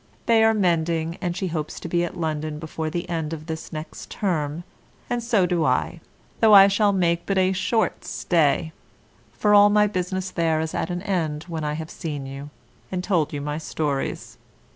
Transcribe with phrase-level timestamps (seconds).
[0.25, 3.71] They are mending, and she hopes to be at London before the end of this
[3.71, 4.63] next term;
[5.11, 6.01] and so do I,
[6.39, 8.73] though I shall make but a short stay,
[9.31, 12.49] for all my business there is at an end when I have seen you,
[12.91, 14.39] and told you my stories.